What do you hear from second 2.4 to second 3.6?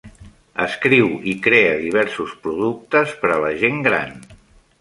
productes per a la